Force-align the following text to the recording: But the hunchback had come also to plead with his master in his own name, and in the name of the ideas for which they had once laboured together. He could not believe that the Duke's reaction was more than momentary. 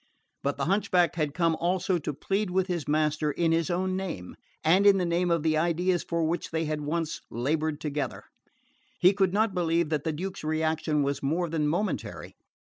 But 0.41 0.57
the 0.57 0.65
hunchback 0.65 1.15
had 1.15 1.35
come 1.35 1.55
also 1.57 1.99
to 1.99 2.11
plead 2.11 2.49
with 2.49 2.65
his 2.65 2.87
master 2.87 3.29
in 3.29 3.51
his 3.51 3.69
own 3.69 3.95
name, 3.95 4.35
and 4.63 4.87
in 4.87 4.97
the 4.97 5.05
name 5.05 5.29
of 5.29 5.43
the 5.43 5.55
ideas 5.59 6.01
for 6.03 6.23
which 6.23 6.49
they 6.49 6.65
had 6.65 6.81
once 6.81 7.21
laboured 7.29 7.79
together. 7.79 8.23
He 8.97 9.13
could 9.13 9.31
not 9.31 9.53
believe 9.53 9.89
that 9.89 10.03
the 10.03 10.11
Duke's 10.11 10.43
reaction 10.43 11.03
was 11.03 11.21
more 11.21 11.49
than 11.49 11.67
momentary. 11.67 12.35